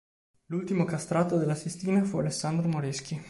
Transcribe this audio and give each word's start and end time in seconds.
L'ultimo 0.47 0.83
castrato 0.83 1.37
della 1.37 1.53
Sistina 1.53 2.03
fu 2.03 2.17
Alessandro 2.17 2.67
Moreschi. 2.67 3.19